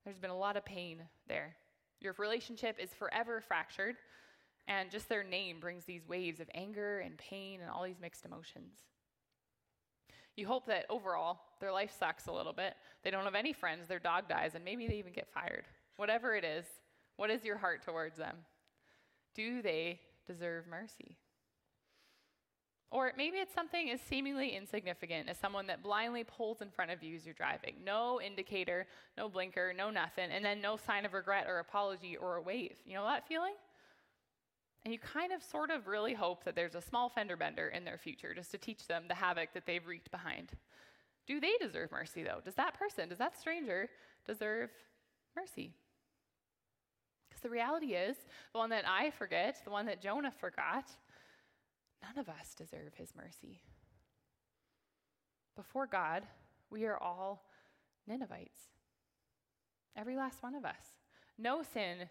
[0.04, 1.56] There's been a lot of pain there.
[1.98, 3.96] Your relationship is forever fractured,
[4.66, 8.26] and just their name brings these waves of anger and pain and all these mixed
[8.26, 8.74] emotions.
[10.38, 12.74] You hope that overall their life sucks a little bit.
[13.02, 15.64] They don't have any friends, their dog dies, and maybe they even get fired.
[15.96, 16.64] Whatever it is,
[17.16, 18.36] what is your heart towards them?
[19.34, 19.98] Do they
[20.28, 21.16] deserve mercy?
[22.92, 27.02] Or maybe it's something as seemingly insignificant as someone that blindly pulls in front of
[27.02, 27.74] you as you're driving.
[27.84, 32.36] No indicator, no blinker, no nothing, and then no sign of regret or apology or
[32.36, 32.76] a wave.
[32.86, 33.54] You know that feeling?
[34.88, 37.84] And you kind of sort of really hope that there's a small fender bender in
[37.84, 40.52] their future just to teach them the havoc that they've wreaked behind.
[41.26, 42.40] Do they deserve mercy, though?
[42.42, 43.90] Does that person, does that stranger
[44.26, 44.70] deserve
[45.36, 45.74] mercy?
[47.28, 48.16] Because the reality is,
[48.54, 50.86] the one that I forget, the one that Jonah forgot,
[52.02, 53.60] none of us deserve his mercy.
[55.54, 56.22] Before God,
[56.70, 57.44] we are all
[58.06, 58.70] Ninevites.
[59.94, 60.96] Every last one of us.
[61.36, 62.08] No sin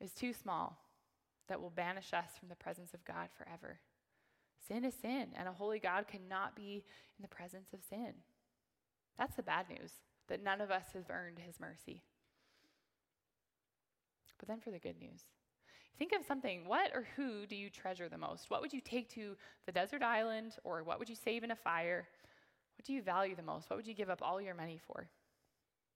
[0.00, 0.78] is too small
[1.48, 3.78] that will banish us from the presence of God forever.
[4.66, 6.84] Sin is sin, and a holy God cannot be
[7.18, 8.14] in the presence of sin.
[9.18, 9.92] That's the bad news,
[10.28, 12.02] that none of us have earned his mercy.
[14.38, 15.22] But then for the good news.
[15.98, 16.66] Think of something.
[16.66, 18.50] What or who do you treasure the most?
[18.50, 21.56] What would you take to the desert island, or what would you save in a
[21.56, 22.08] fire?
[22.76, 23.70] What do you value the most?
[23.70, 25.08] What would you give up all your money for?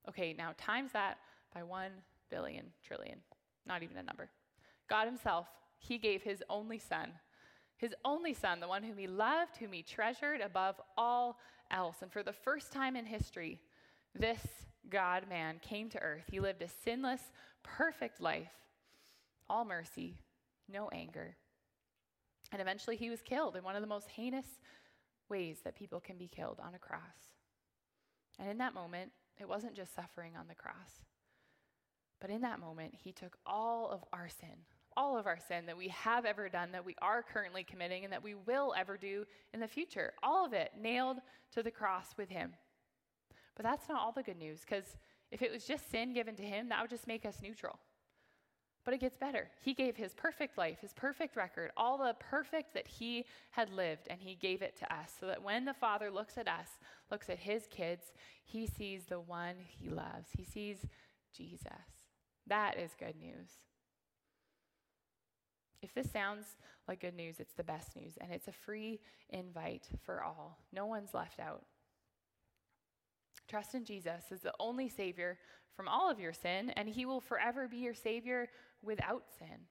[0.08, 1.18] Okay, now times that
[1.52, 1.90] by one
[2.30, 3.18] billion trillion.
[3.66, 4.30] Not even a number.
[4.88, 5.46] God Himself,
[5.78, 7.10] He gave His only Son,
[7.76, 11.38] His only Son, the one whom He loved, whom He treasured above all
[11.70, 11.96] else.
[12.02, 13.60] And for the first time in history,
[14.14, 14.40] this
[14.88, 16.24] God man came to earth.
[16.30, 17.20] He lived a sinless,
[17.62, 18.52] perfect life,
[19.48, 20.16] all mercy,
[20.68, 21.36] no anger.
[22.52, 24.46] And eventually he was killed in one of the most heinous
[25.28, 27.02] ways that people can be killed on a cross.
[28.38, 31.02] And in that moment, it wasn't just suffering on the cross,
[32.20, 34.64] but in that moment, he took all of our sin,
[34.98, 38.12] all of our sin that we have ever done, that we are currently committing, and
[38.12, 40.12] that we will ever do in the future.
[40.24, 41.18] All of it nailed
[41.54, 42.52] to the cross with him.
[43.54, 44.96] But that's not all the good news, because
[45.30, 47.78] if it was just sin given to him, that would just make us neutral.
[48.84, 49.50] But it gets better.
[49.62, 54.08] He gave his perfect life, his perfect record, all the perfect that he had lived,
[54.10, 56.68] and he gave it to us so that when the Father looks at us,
[57.10, 58.12] looks at his kids,
[58.44, 60.30] he sees the one he loves.
[60.36, 60.78] He sees
[61.36, 61.68] Jesus.
[62.48, 63.50] That is good news.
[65.82, 66.44] If this sounds
[66.88, 70.58] like good news, it's the best news, and it's a free invite for all.
[70.72, 71.64] No one's left out.
[73.46, 75.38] Trust in Jesus as the only Savior
[75.76, 78.48] from all of your sin, and He will forever be your Savior
[78.82, 79.66] without sin.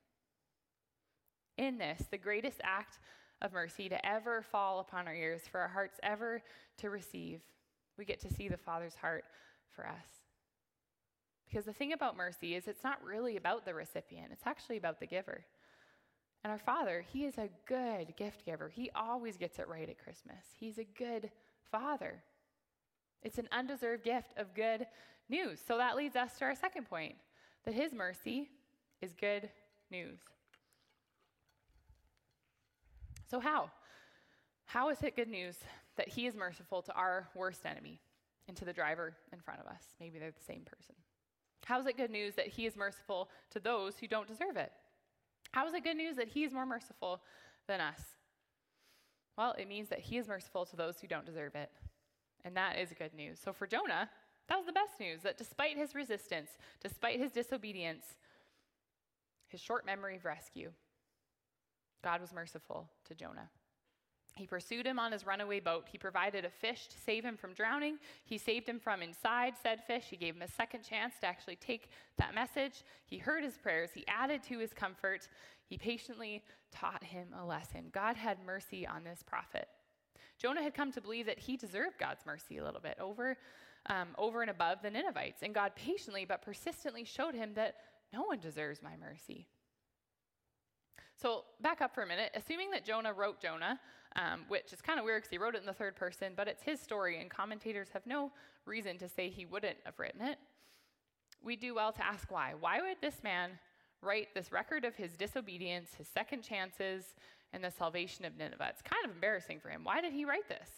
[1.57, 2.99] In this, the greatest act
[3.41, 6.41] of mercy to ever fall upon our ears, for our hearts ever
[6.77, 7.41] to receive,
[7.97, 9.25] we get to see the Father's heart
[9.69, 10.07] for us.
[11.47, 14.99] Because the thing about mercy is it's not really about the recipient, it's actually about
[14.99, 15.45] the giver.
[16.47, 18.69] And our Father, He is a good gift giver.
[18.69, 20.45] He always gets it right at Christmas.
[20.57, 21.29] He's a good
[21.69, 22.23] Father.
[23.21, 24.87] It's an undeserved gift of good
[25.27, 25.59] news.
[25.67, 27.15] So that leads us to our second point
[27.65, 28.47] that His mercy
[29.01, 29.49] is good
[29.91, 30.19] news.
[33.29, 33.69] So, how?
[34.67, 35.57] How is it good news
[35.97, 37.99] that He is merciful to our worst enemy
[38.47, 39.83] and to the driver in front of us?
[39.99, 40.95] Maybe they're the same person.
[41.65, 44.71] How is it good news that he is merciful to those who don't deserve it?
[45.57, 47.19] How is it good news that he is more merciful
[47.67, 47.99] than us?
[49.39, 51.71] Well, it means that he is merciful to those who don't deserve it.
[52.45, 53.39] And that is good news.
[53.43, 54.07] So for Jonah,
[54.49, 58.05] that was the best news that despite his resistance, despite his disobedience,
[59.47, 60.69] his short memory of rescue,
[62.03, 63.49] God was merciful to Jonah.
[64.37, 65.87] He pursued him on his runaway boat.
[65.91, 67.97] He provided a fish to save him from drowning.
[68.23, 70.05] He saved him from inside said fish.
[70.09, 72.83] He gave him a second chance to actually take that message.
[73.05, 73.89] He heard his prayers.
[73.93, 75.27] He added to his comfort.
[75.65, 77.89] He patiently taught him a lesson.
[77.91, 79.67] God had mercy on this prophet.
[80.37, 83.37] Jonah had come to believe that he deserved God's mercy a little bit over,
[83.87, 85.41] um, over and above the Ninevites.
[85.41, 87.75] And God patiently but persistently showed him that
[88.13, 89.47] no one deserves my mercy.
[91.19, 92.31] So, back up for a minute.
[92.35, 93.79] Assuming that Jonah wrote Jonah,
[94.15, 96.47] um, which is kind of weird because he wrote it in the third person, but
[96.47, 98.31] it's his story, and commentators have no
[98.65, 100.37] reason to say he wouldn't have written it.
[101.43, 102.53] We do well to ask why.
[102.59, 103.51] Why would this man
[104.01, 107.15] write this record of his disobedience, his second chances,
[107.53, 108.67] and the salvation of Nineveh?
[108.69, 109.83] It's kind of embarrassing for him.
[109.83, 110.69] Why did he write this?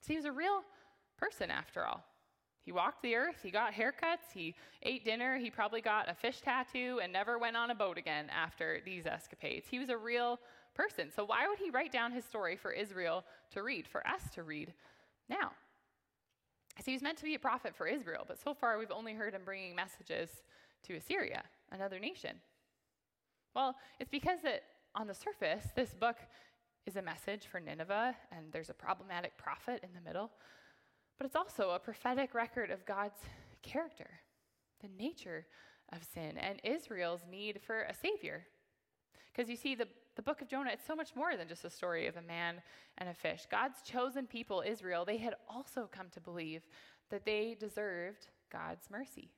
[0.00, 0.62] See, he was a real
[1.18, 2.04] person after all.
[2.64, 6.40] He walked the earth, he got haircuts, he ate dinner, he probably got a fish
[6.40, 9.66] tattoo, and never went on a boat again after these escapades.
[9.68, 10.38] He was a real
[10.74, 11.10] person.
[11.14, 14.42] So, why would he write down his story for Israel to read, for us to
[14.42, 14.72] read
[15.28, 15.52] now?
[16.78, 19.14] So, he was meant to be a prophet for Israel, but so far we've only
[19.14, 20.30] heard him bringing messages
[20.84, 22.36] to Assyria, another nation.
[23.54, 24.62] Well, it's because that
[24.94, 26.16] on the surface, this book
[26.86, 30.30] is a message for Nineveh, and there's a problematic prophet in the middle.
[31.18, 33.20] But it's also a prophetic record of God's
[33.62, 34.10] character,
[34.80, 35.46] the nature
[35.92, 38.46] of sin, and Israel's need for a savior.
[39.32, 41.70] Because you see, the, the book of Jonah, it's so much more than just a
[41.70, 42.60] story of a man
[42.98, 43.46] and a fish.
[43.50, 46.62] God's chosen people, Israel, they had also come to believe
[47.10, 49.30] that they deserved God's mercy.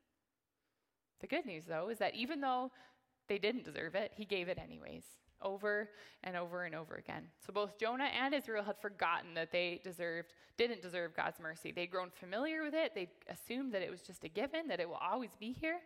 [1.20, 2.70] The good news, though, is that even though
[3.28, 5.04] they didn't deserve it, he gave it anyways,
[5.40, 5.90] over
[6.24, 7.24] and over and over again.
[7.46, 11.72] So both Jonah and Israel had forgotten that they deserved, didn't deserve God's mercy.
[11.72, 12.94] They'd grown familiar with it.
[12.94, 15.78] They assumed that it was just a given, that it will always be here.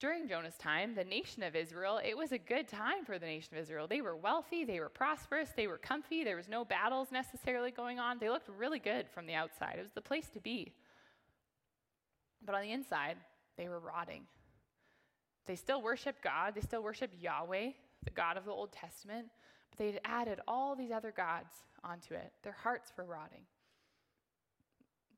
[0.00, 3.56] During Jonah's time, the nation of Israel, it was a good time for the nation
[3.56, 3.88] of Israel.
[3.88, 7.98] They were wealthy, they were prosperous, they were comfy, there was no battles necessarily going
[7.98, 8.18] on.
[8.18, 9.74] They looked really good from the outside.
[9.76, 10.72] It was the place to be.
[12.44, 13.16] But on the inside,
[13.56, 14.22] they were rotting.
[15.46, 17.70] They still worshiped God, they still worshiped Yahweh,
[18.04, 19.26] the God of the Old Testament,
[19.70, 22.32] but they had added all these other gods onto it.
[22.44, 23.42] Their hearts were rotting.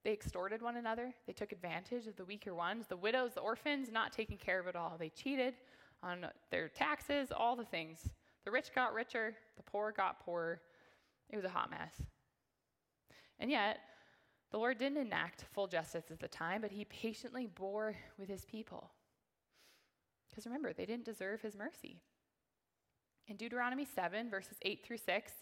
[0.04, 1.12] They extorted one another.
[1.26, 4.66] They took advantage of the weaker ones, the widows, the orphans, not taking care of
[4.66, 4.96] it all.
[4.98, 5.54] They cheated
[6.02, 8.08] on their taxes, all the things.
[8.44, 10.62] The rich got richer, the poor got poorer.
[11.28, 11.92] It was a hot mess.
[13.38, 13.78] And yet,
[14.50, 18.44] the Lord didn't enact full justice at the time, but he patiently bore with his
[18.46, 18.90] people.
[20.28, 22.00] Because remember, they didn't deserve his mercy.
[23.28, 25.32] In Deuteronomy 7, verses 8 through 6,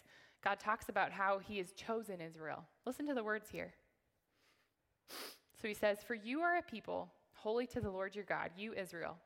[0.43, 2.63] God talks about how he has chosen Israel.
[2.85, 3.73] Listen to the words here.
[5.61, 8.73] So he says, For you are a people holy to the Lord your God, you
[8.73, 9.17] Israel.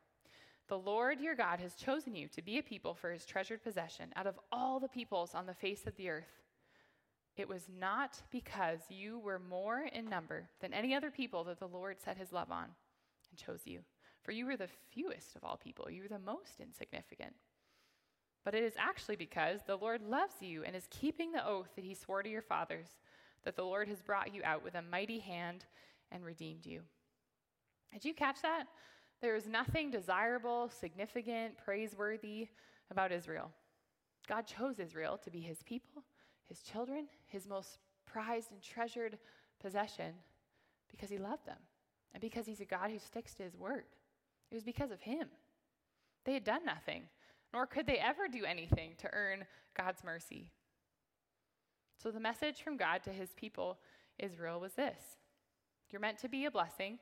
[0.68, 4.14] The Lord your God has chosen you to be a people for his treasured possession
[4.16, 6.42] out of all the peoples on the face of the earth.
[7.36, 11.68] It was not because you were more in number than any other people that the
[11.68, 12.66] Lord set his love on
[13.30, 13.80] and chose you.
[14.22, 17.34] For you were the fewest of all people, you were the most insignificant.
[18.46, 21.86] But it is actually because the Lord loves you and is keeping the oath that
[21.86, 22.88] he swore to your fathers,
[23.44, 25.66] that the Lord has brought you out with a mighty hand
[26.14, 26.82] and redeemed you.
[27.92, 28.66] Did you catch that?
[29.22, 32.48] There is nothing desirable, significant, praiseworthy
[32.92, 33.52] about Israel.
[34.28, 36.04] God chose Israel to be his people,
[36.48, 39.18] his children, his most prized and treasured
[39.62, 40.14] possession
[40.90, 41.58] because he loved them
[42.14, 43.86] and because he's a God who sticks to his word.
[44.52, 45.28] It was because of him.
[46.26, 47.04] They had done nothing,
[47.54, 49.46] nor could they ever do anything to earn
[49.76, 50.52] God's mercy.
[52.02, 53.80] So the message from God to his people,
[54.20, 55.02] Israel, was this
[55.94, 56.98] You're meant to be a blessing.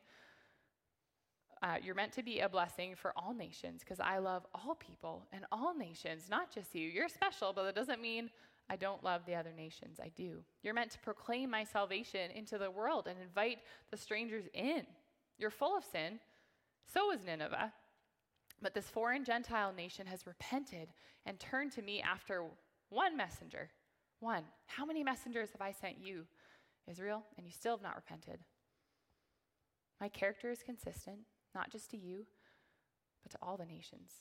[1.63, 5.25] Uh, you're meant to be a blessing for all nations because I love all people
[5.31, 6.89] and all nations, not just you.
[6.89, 8.29] You're special, but that doesn't mean
[8.69, 10.01] I don't love the other nations.
[10.03, 10.43] I do.
[10.61, 13.59] You're meant to proclaim my salvation into the world and invite
[13.91, 14.81] the strangers in.
[15.37, 16.19] You're full of sin,
[16.93, 17.71] so is Nineveh.
[18.61, 20.89] But this foreign Gentile nation has repented
[21.25, 22.43] and turned to me after
[22.89, 23.69] one messenger.
[24.19, 24.43] One.
[24.65, 26.25] How many messengers have I sent you,
[26.89, 27.23] Israel?
[27.37, 28.39] And you still have not repented.
[30.01, 31.19] My character is consistent,
[31.53, 32.25] not just to you,
[33.21, 34.11] but to all the nations.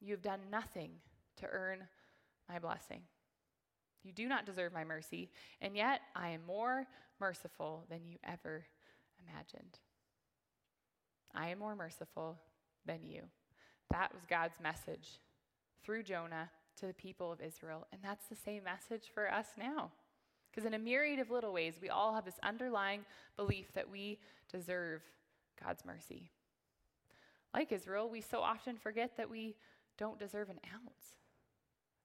[0.00, 0.90] You have done nothing
[1.36, 1.84] to earn
[2.48, 3.02] my blessing.
[4.02, 6.86] You do not deserve my mercy, and yet I am more
[7.20, 8.64] merciful than you ever
[9.22, 9.78] imagined.
[11.34, 12.38] I am more merciful
[12.84, 13.22] than you.
[13.90, 15.20] That was God's message
[15.84, 17.86] through Jonah to the people of Israel.
[17.92, 19.92] And that's the same message for us now.
[20.50, 23.04] Because in a myriad of little ways, we all have this underlying
[23.36, 24.18] belief that we
[24.50, 25.02] deserve
[25.62, 26.30] God's mercy.
[27.54, 29.56] Like Israel, we so often forget that we
[29.98, 31.14] don't deserve an ounce.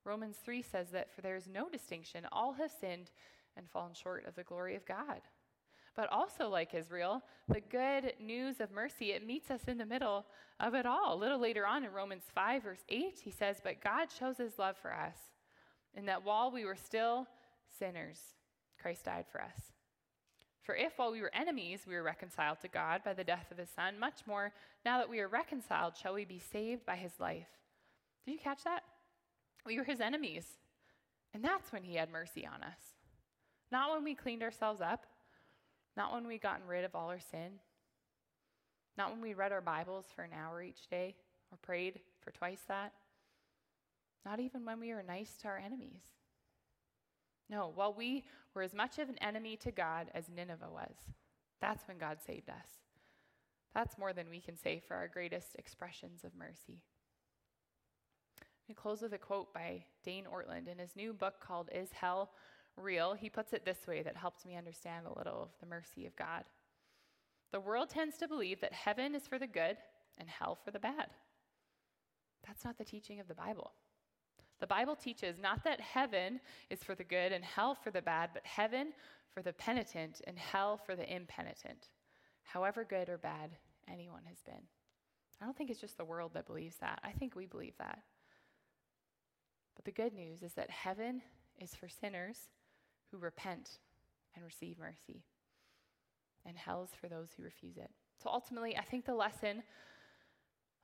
[0.03, 3.10] Romans 3 says that for there is no distinction, all have sinned
[3.58, 5.21] and fallen short of the glory of God.
[5.95, 10.25] But also, like Israel, the good news of mercy, it meets us in the middle
[10.60, 11.13] of it all.
[11.13, 14.60] A little later on in Romans 5, verse 8, he says, But God shows his
[14.60, 15.15] love for us,
[15.95, 17.27] in that while we were still
[17.79, 18.19] sinners,
[18.86, 19.74] Christ died for us.
[20.62, 23.58] For if while we were enemies, we were reconciled to God by the death of
[23.58, 24.54] his Son, much more,
[24.86, 27.48] now that we are reconciled, shall we be saved by his life.
[28.23, 28.83] Did you catch that?
[29.65, 30.46] We were his enemies.
[31.33, 32.77] And that's when he had mercy on us.
[33.71, 35.08] Not when we cleaned ourselves up,
[35.98, 37.54] not when we'd gotten rid of all our sin.
[39.00, 41.15] Not when we read our Bibles for an hour each day
[41.52, 42.94] or prayed for twice that.
[44.23, 46.04] Not even when we were nice to our enemies.
[47.50, 50.96] No, while we were as much of an enemy to God as Nineveh was,
[51.62, 52.67] That's when God saved us.
[53.73, 56.83] That's more than we can say for our greatest expressions of mercy.
[58.67, 62.31] We close with a quote by Dane Ortlund in his new book called Is Hell
[62.77, 63.13] Real?
[63.13, 66.15] He puts it this way that helps me understand a little of the mercy of
[66.15, 66.43] God.
[67.52, 69.77] The world tends to believe that heaven is for the good
[70.17, 71.08] and hell for the bad.
[72.46, 73.71] That's not the teaching of the Bible.
[74.60, 76.39] The Bible teaches not that heaven
[76.69, 78.93] is for the good and hell for the bad, but heaven
[79.33, 81.89] for the penitent and hell for the impenitent,
[82.43, 83.51] however good or bad
[83.91, 84.63] anyone has been.
[85.41, 86.99] I don't think it's just the world that believes that.
[87.03, 87.99] I think we believe that.
[89.75, 91.21] But the good news is that heaven
[91.60, 92.49] is for sinners
[93.12, 93.79] who repent
[94.35, 95.25] and receive mercy,
[96.45, 97.91] and hell is for those who refuse it.
[98.23, 99.63] So ultimately, I think the lesson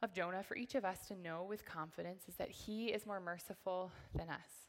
[0.01, 3.19] of Jonah for each of us to know with confidence is that he is more
[3.19, 4.67] merciful than us.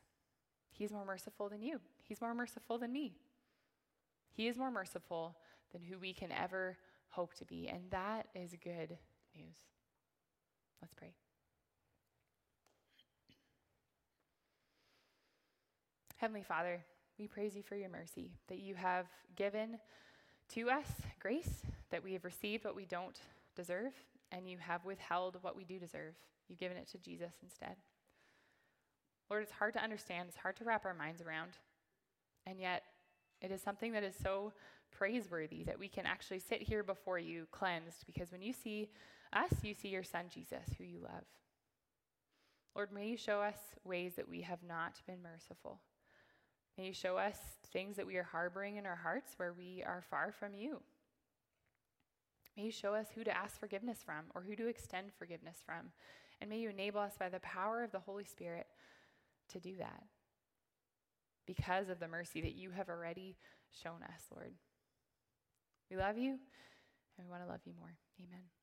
[0.71, 1.81] He's more merciful than you.
[2.03, 3.15] He's more merciful than me.
[4.31, 5.37] He is more merciful
[5.73, 6.77] than who we can ever
[7.09, 7.69] hope to be.
[7.69, 8.97] And that is good
[9.35, 9.57] news.
[10.81, 11.13] Let's pray.
[16.17, 16.85] Heavenly Father,
[17.19, 19.07] we praise you for your mercy, that you have
[19.37, 19.79] given
[20.51, 20.87] to us
[21.21, 23.19] grace, that we have received what we don't
[23.57, 23.93] deserve,
[24.33, 26.15] and you have withheld what we do deserve.
[26.49, 27.77] You've given it to Jesus instead.
[29.31, 31.53] Lord, it's hard to understand, it's hard to wrap our minds around.
[32.47, 32.83] And yet,
[33.41, 34.53] it is something that is so
[34.91, 38.91] praiseworthy that we can actually sit here before you cleansed because when you see
[39.33, 41.25] us, you see your son Jesus, who you love.
[42.75, 45.81] Lord, may you show us ways that we have not been merciful.
[46.79, 47.37] May you show us
[47.73, 50.81] things that we are harboring in our hearts where we are far from you.
[52.57, 55.93] May you show us who to ask forgiveness from or who to extend forgiveness from.
[56.41, 58.67] And may you enable us by the power of the Holy Spirit
[59.51, 60.05] to do that
[61.47, 63.37] because of the mercy that you have already
[63.83, 64.53] shown us, Lord.
[65.91, 66.39] We love you
[67.19, 67.95] and we want to love you more.
[68.21, 68.62] Amen.